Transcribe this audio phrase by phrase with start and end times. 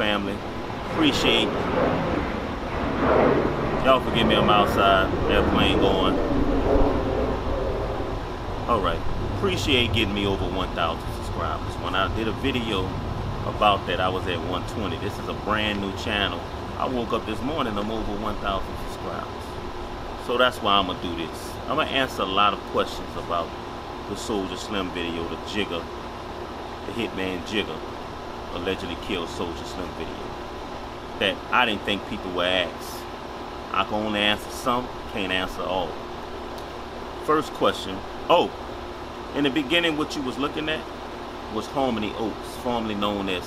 [0.00, 0.34] Family?
[0.92, 1.44] Appreciate
[3.84, 4.34] y'all forgive me.
[4.34, 6.18] I'm outside, airplane going.
[8.66, 8.98] All right,
[9.36, 11.74] appreciate getting me over 1,000 subscribers.
[11.82, 12.86] When I did a video
[13.44, 14.96] about that, I was at 120.
[15.06, 16.40] This is a brand new channel.
[16.78, 19.44] I woke up this morning, I'm over 1,000 subscribers.
[20.26, 21.52] So that's why I'm gonna do this.
[21.68, 23.50] I'm gonna answer a lot of questions about
[24.08, 25.84] the Soulja Slim video, the Jigga,
[26.86, 27.78] the Hitman Jigga
[28.54, 30.30] allegedly killed Soulja Slim video
[31.20, 33.02] that I didn't think people would ask.
[33.72, 35.90] I can only answer some, can't answer all.
[37.24, 37.96] First question.
[38.28, 38.50] Oh,
[39.36, 40.80] in the beginning, what you was looking at
[41.54, 43.44] was Harmony Oaks, formerly known as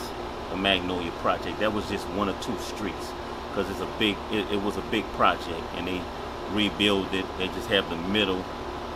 [0.52, 1.60] the Magnolia Project.
[1.60, 3.12] That was just one or two streets
[3.50, 6.02] because it's a big, it, it was a big project, and they
[6.52, 7.26] rebuild it.
[7.38, 8.46] They just have the middle.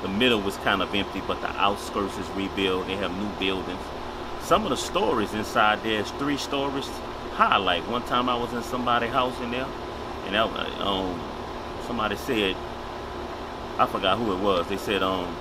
[0.04, 2.86] The middle was kind of empty, but the outskirts is rebuilt.
[2.88, 3.82] They have new buildings
[4.48, 6.88] some of the stories inside there is three stories
[7.34, 7.58] high.
[7.58, 9.68] Like one time I was in somebody's house in there,
[10.26, 10.48] and that,
[10.80, 11.20] um,
[11.86, 12.56] somebody said,
[13.78, 14.66] I forgot who it was.
[14.70, 15.36] They said, um,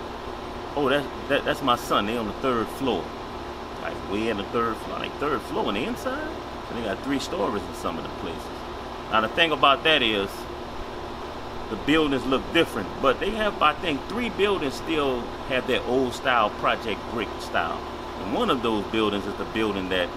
[0.75, 2.07] oh, that, that that's my son.
[2.07, 3.05] They on the third floor,
[3.81, 6.29] like way in the third floor, like third floor on the inside.
[6.69, 8.43] And they got three stories in some of the places.
[9.13, 10.29] Now the thing about that is,
[11.71, 16.13] the buildings look different, but they have, I think, three buildings still have that old
[16.13, 17.81] style project brick style.
[18.23, 20.09] And one of those buildings is the building that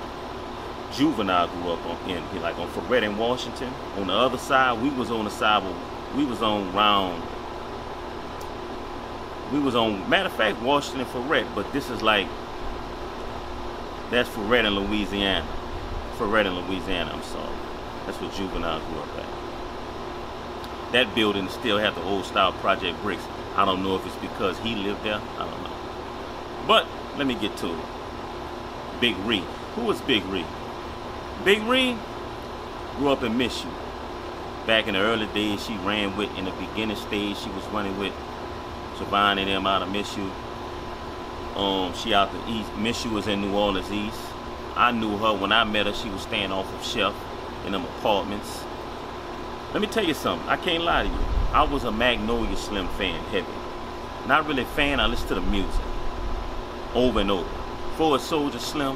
[0.94, 3.72] Juvenile grew up on in like on Freret in Washington.
[3.98, 5.76] On the other side, we was on the side where
[6.16, 7.22] we was on round
[9.52, 12.28] we was on matter of fact Washington Freret, but this is like
[14.12, 15.48] that's Freret in Louisiana.
[16.18, 17.56] Freret in Louisiana, I'm sorry.
[18.06, 20.92] That's where Juvenile grew up at.
[20.94, 23.24] That building still have the old style project bricks.
[23.56, 25.22] I don't know if it's because he lived there.
[25.38, 25.72] I don't know.
[26.68, 26.88] But
[27.18, 27.86] let me get to it.
[29.00, 29.44] Big Ree.
[29.76, 30.46] Who was Big Ree?
[31.46, 31.98] Big Ree
[32.98, 33.50] grew up in You.
[34.68, 37.98] Back in the early days, she ran with, in the beginning stage, she was running
[37.98, 38.14] with
[38.98, 40.32] Javon and them out of You.
[41.56, 43.06] Um, she out the East.
[43.06, 44.20] You was in New Orleans East.
[44.76, 45.94] I knew her when I met her.
[45.94, 47.14] She was staying off of Chef
[47.66, 48.64] in them apartments.
[49.74, 50.48] Let me tell you something.
[50.48, 51.26] I can't lie to you.
[51.54, 53.48] I was a Magnolia Slim fan, heavy.
[54.28, 55.00] Not really a fan.
[55.00, 55.82] I listened to the music
[56.94, 57.50] over and over.
[57.98, 58.96] For a Soulja Slim,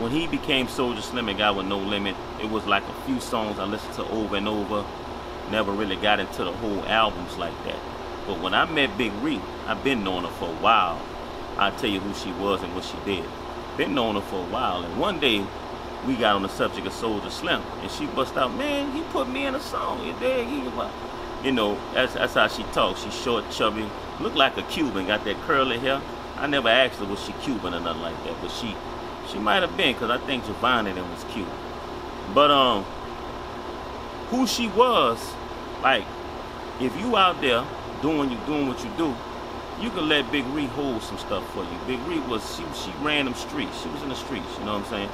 [0.00, 3.20] when he became Soulja Slim and got with No Limit, it was like a few
[3.20, 4.84] songs I listened to over and over.
[5.50, 7.78] Never really got into the whole albums like that.
[8.26, 11.00] But when I met Big Ree, I've been knowing her for a while.
[11.58, 13.24] I'll tell you who she was and what she did.
[13.76, 14.82] Been knowing her for a while.
[14.82, 15.44] And one day,
[16.06, 17.62] we got on the subject of Soulja Slim.
[17.82, 20.04] And she bust out, man, he put me in a song.
[20.06, 20.48] You dig?
[21.44, 23.02] You know, that's, that's how she talks.
[23.02, 23.88] She's short, chubby,
[24.20, 26.00] look like a Cuban, got that curly hair.
[26.44, 28.76] I never asked her was she Cuban or nothing like that, but she
[29.32, 31.56] she might have been because I think Giovanni then was Cuban.
[32.34, 32.84] But um,
[34.28, 35.18] who she was,
[35.82, 36.04] like,
[36.82, 37.64] if you out there
[38.02, 39.16] doing you doing what you do,
[39.80, 41.78] you can let Big Ree hold some stuff for you.
[41.86, 43.80] Big Ree was she she ran them streets.
[43.80, 45.08] She was in the streets, you know what I'm saying?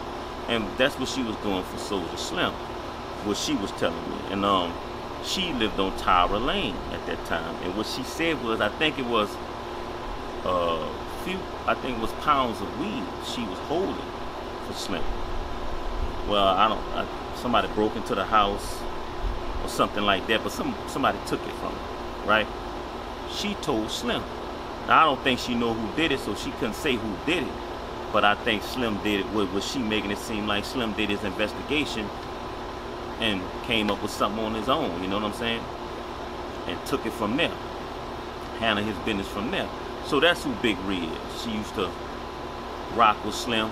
[0.49, 2.53] And that's what she was doing for Soulja Slim,
[3.23, 4.17] what she was telling me.
[4.33, 4.75] And um,
[5.23, 7.55] she lived on Tyra Lane at that time.
[7.63, 9.31] And what she said was, I think it was
[10.45, 10.89] uh,
[11.25, 13.95] few, I think it was pounds of weed she was holding
[14.67, 15.03] for Slim.
[16.29, 16.81] Well, I don't.
[16.95, 17.07] I,
[17.37, 18.81] somebody broke into the house
[19.63, 22.47] or something like that, but some somebody took it from her, right?
[23.33, 24.23] She told Slim.
[24.87, 27.45] Now I don't think she know who did it, so she couldn't say who did
[27.45, 27.53] it.
[28.13, 29.33] But I think Slim did it.
[29.33, 32.09] Was she making it seem like Slim did his investigation
[33.21, 35.03] and came up with something on his own?
[35.03, 35.63] You know what I'm saying?
[36.67, 37.53] And took it from there,
[38.59, 39.69] handled his business from there.
[40.07, 41.43] So that's who Big Ree is.
[41.43, 41.91] She used to
[42.95, 43.71] rock with Slim.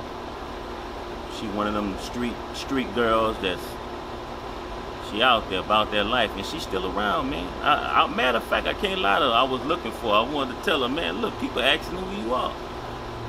[1.38, 3.62] She one of them street street girls that's
[5.10, 7.46] she out there about that life, and she's still around, man.
[7.62, 9.30] I, I, matter of fact, I can't lie to her.
[9.30, 10.08] I was looking for.
[10.08, 10.16] Her.
[10.16, 12.54] I wanted to tell her, man, look, people asking who you are,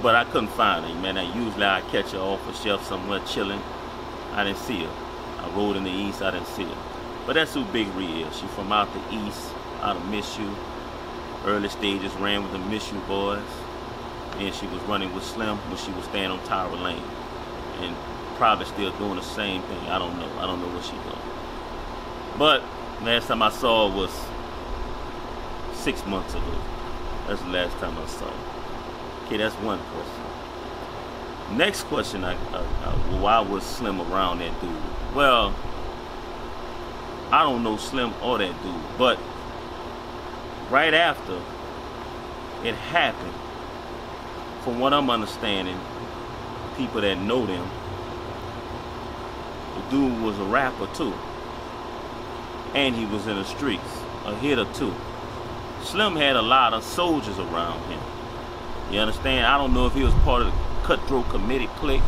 [0.01, 1.17] but I couldn't find her, man.
[1.17, 3.61] I, usually I catch her off a shelf somewhere chilling.
[4.33, 4.91] I didn't see her.
[5.37, 6.77] I rode in the east, I didn't see her.
[7.25, 8.37] But that's who Big Ree is.
[8.37, 10.53] She from out the east, out of Mizzou.
[11.49, 13.41] Early stages ran with the Mizzou boys.
[14.37, 17.01] And she was running with Slim when she was staying on Tyra Lane.
[17.81, 17.95] And
[18.35, 19.79] probably still doing the same thing.
[19.87, 20.29] I don't know.
[20.37, 22.37] I don't know what she's doing.
[22.37, 22.61] But
[23.03, 24.11] last time I saw her was
[25.73, 26.55] six months ago.
[27.27, 29.25] That's the last time I saw her.
[29.25, 31.57] Okay, that's one question.
[31.57, 35.15] Next question, I, I, I, why was Slim around that dude?
[35.15, 35.55] Well,
[37.31, 39.17] I don't know Slim or that dude, but
[40.69, 41.42] right after
[42.63, 43.33] it happened,
[44.63, 45.80] from what I'm understanding,
[46.77, 47.68] people that know them,
[49.75, 51.13] the dude was a rapper too
[52.75, 54.94] and he was in the streets, a hit or two.
[55.83, 58.00] Slim had a lot of soldiers around him.
[58.92, 59.45] You understand?
[59.45, 62.01] I don't know if he was part of the cutthroat committee clique,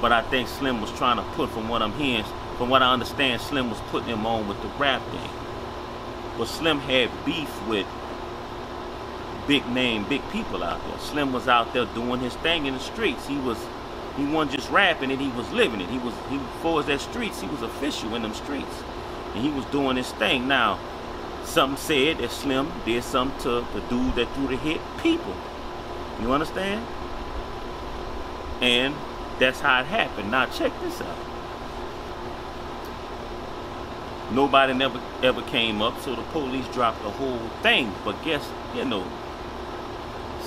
[0.00, 2.24] but I think Slim was trying to put, from what I'm hearing,
[2.56, 5.30] from what I understand, Slim was putting him on with the rap thing.
[6.36, 7.86] But Slim had beef with
[9.48, 10.98] big name, big people out there.
[10.98, 13.26] Slim was out there doing his thing in the streets.
[13.26, 13.58] He was,
[14.16, 15.88] he wasn't just rapping it, he was living it.
[15.88, 18.84] He was, he, for that streets, he was official in them streets
[19.34, 20.46] and he was doing his thing.
[20.46, 20.78] Now,
[21.44, 25.34] some said that Slim did something to the dude that threw the hit, people.
[26.20, 26.86] You understand?
[28.60, 28.94] And
[29.38, 30.30] that's how it happened.
[30.30, 31.16] Now check this out.
[34.32, 37.94] Nobody never ever came up, so the police dropped the whole thing.
[38.04, 39.06] But guess, you know,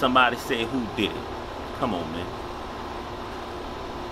[0.01, 1.23] somebody said who did it.
[1.77, 2.25] Come on, man.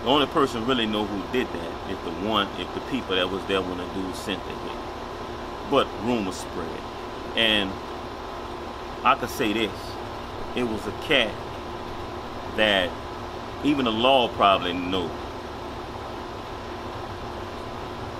[0.03, 3.27] The only person really know who did that is the one, if the people that
[3.27, 4.77] was there when the dude sent the hit.
[5.71, 6.69] But rumors spread.
[7.35, 7.71] And
[9.03, 9.71] I could say this.
[10.55, 11.33] It was a cat
[12.55, 12.91] that
[13.63, 15.07] even the law probably know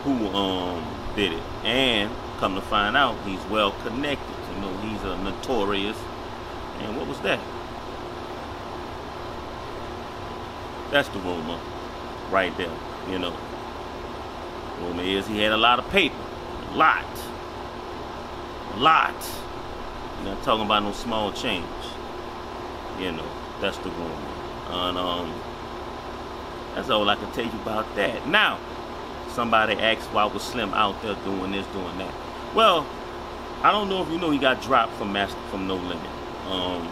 [0.04, 0.84] who um
[1.16, 1.44] did it.
[1.64, 4.36] And come to find out he's well connected.
[4.56, 5.98] You know, he's a notorious
[6.80, 7.40] and what was that?
[10.92, 11.60] That's the rumor
[12.32, 12.72] right there,
[13.10, 13.36] you know.
[14.82, 16.16] Rumor is he had a lot of paper.
[16.72, 17.06] A lot.
[18.74, 19.30] A lot.
[20.18, 21.66] You're not talking about no small change.
[23.00, 23.32] You know,
[23.62, 24.28] that's the rumor.
[24.70, 25.34] And um
[26.76, 28.28] that's all I can tell you about that.
[28.28, 28.60] Now,
[29.30, 32.14] somebody asked why was Slim out there doing this, doing that.
[32.56, 32.88] Well,
[33.62, 36.10] I don't know if you know he got dropped from Master from No Limit.
[36.48, 36.90] Um,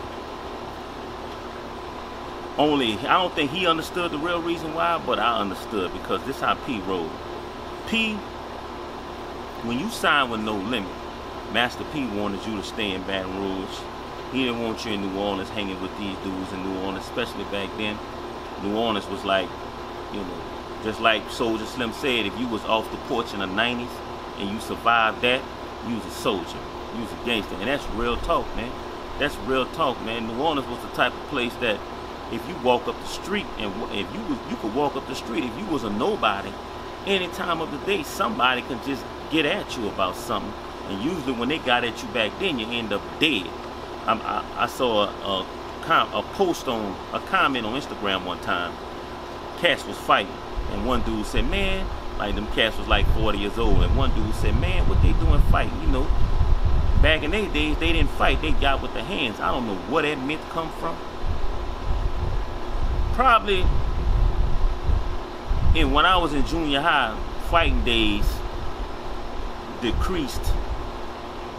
[2.57, 6.39] only I don't think he understood the real reason why, but I understood because this
[6.39, 7.11] how P rolled.
[7.87, 8.15] P,
[9.63, 10.91] when you sign with No Limit,
[11.53, 13.79] Master P wanted you to stay in Baton Rouge.
[14.33, 17.45] He didn't want you in New Orleans hanging with these dudes in New Orleans, especially
[17.45, 17.97] back then.
[18.63, 19.47] New Orleans was like,
[20.11, 20.41] you know,
[20.83, 23.89] just like Soulja Slim said, if you was off the porch in the 90s
[24.39, 25.41] and you survived that,
[25.87, 26.57] you was a soldier.
[26.95, 27.55] You was a gangster.
[27.55, 28.71] And that's real talk, man.
[29.19, 30.27] That's real talk, man.
[30.27, 31.79] New Orleans was the type of place that
[32.31, 35.15] if you walk up the street and if you was, you could walk up the
[35.15, 36.51] street if you was a nobody
[37.05, 40.53] any time of the day somebody can just get at you about something.
[40.89, 43.49] And usually when they got at you back then you end up dead.
[44.05, 45.45] I, I saw a,
[45.87, 48.73] a, a, post on a comment on Instagram one time.
[49.59, 50.31] Cats was fighting.
[50.71, 53.83] And one dude said man like them cats was like 40 years old.
[53.83, 55.81] And one dude said man what they doing fighting?
[55.81, 56.07] You know
[57.01, 58.41] back in their days they didn't fight.
[58.41, 59.39] They got with the hands.
[59.39, 60.97] I don't know where that myth come from
[63.17, 63.65] probably
[65.75, 67.17] and when I was in junior high,
[67.49, 68.31] fighting days
[69.81, 70.53] decreased,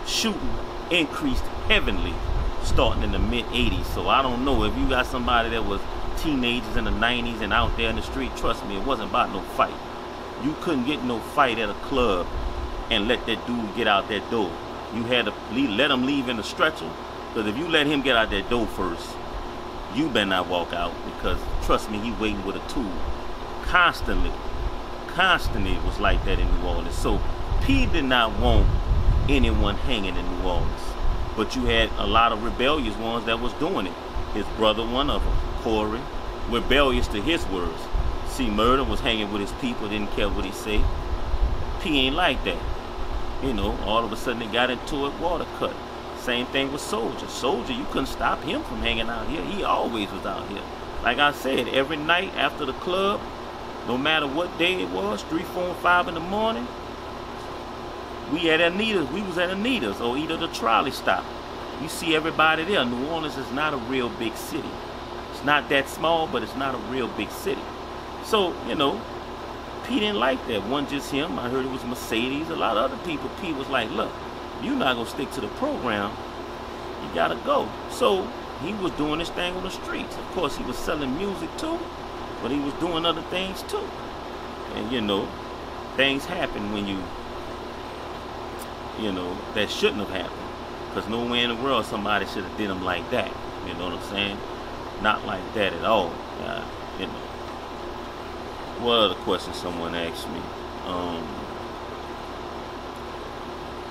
[0.07, 0.55] shooting
[0.93, 2.15] increased heavily
[2.63, 3.85] starting in the mid 80s.
[3.87, 5.81] So I don't know if you got somebody that was
[6.19, 9.33] teenagers in the 90s and out there in the street, trust me, it wasn't about
[9.33, 9.75] no fight.
[10.45, 12.25] You couldn't get no fight at a club
[12.89, 14.53] and let that dude get out that door.
[14.95, 16.89] You had to leave, let him leave in the stretcher.
[17.35, 19.17] Because if you let him get out that door first,
[19.95, 22.93] you better not walk out because trust me, he waiting with a tool.
[23.65, 24.33] Constantly,
[25.09, 26.97] constantly it was like that in New Orleans.
[26.97, 27.21] So
[27.63, 28.67] P did not want
[29.29, 30.83] anyone hanging in New Orleans.
[31.37, 33.93] But you had a lot of rebellious ones that was doing it.
[34.35, 36.01] His brother, one of them, Corey,
[36.49, 37.81] rebellious to his words.
[38.27, 40.85] C-Murder was hanging with his people, didn't care what he said.
[41.81, 42.59] P ain't like that.
[43.43, 45.75] You know, all of a sudden they got into it, water cut.
[46.29, 47.25] Same thing with Soulja.
[47.25, 49.43] Soulja, you couldn't stop him from hanging out here.
[49.47, 50.61] He always was out here.
[51.03, 53.23] Like I said, every night after the club,
[53.87, 56.69] no matter what day it was, three, four, five in the morning,
[58.31, 59.09] we at Anita's.
[59.09, 61.25] We was at Anita's or either the trolley stop.
[61.81, 62.85] You see everybody there.
[62.85, 64.69] New Orleans is not a real big city.
[65.33, 67.63] It's not that small, but it's not a real big city.
[68.27, 69.01] So, you know,
[69.87, 70.63] P didn't like that.
[70.67, 71.39] One just him.
[71.39, 72.51] I heard it was Mercedes.
[72.51, 73.31] A lot of other people.
[73.41, 74.13] P was like, look,
[74.63, 76.11] you're not gonna stick to the program.
[77.03, 77.69] You gotta go.
[77.91, 78.27] So
[78.63, 80.17] he was doing this thing on the streets.
[80.17, 81.79] Of course, he was selling music too,
[82.43, 83.89] but he was doing other things too.
[84.75, 85.29] And you know,
[85.97, 87.03] things happen when you,
[89.01, 90.43] you know, that shouldn't have happened.
[90.89, 93.31] Because nowhere in the world somebody should have did him like that.
[93.67, 94.39] You know what I'm saying?
[95.03, 96.13] Not like that at all.
[96.43, 96.65] Uh,
[96.99, 97.13] you know.
[98.81, 100.41] What other question someone asked me?
[100.87, 101.27] Um,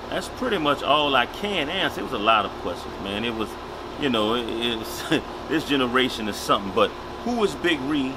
[0.08, 2.00] that's pretty much all I can answer.
[2.00, 3.24] It was a lot of questions, man.
[3.24, 3.48] It was,
[4.00, 5.02] you know, it, it's
[5.48, 6.72] this generation is something.
[6.74, 6.90] But
[7.24, 8.14] who is Big Ree,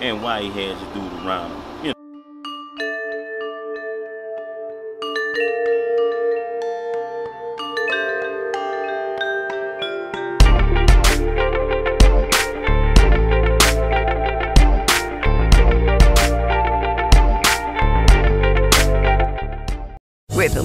[0.00, 1.59] and why he had to do the around